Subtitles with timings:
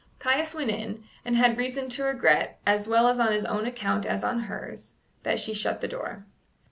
[0.17, 4.23] Caius went in, and had reason to regret, as well on his own account as
[4.23, 6.25] on hers, that she shut the door.